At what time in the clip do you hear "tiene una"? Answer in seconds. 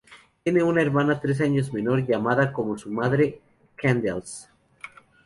0.43-0.81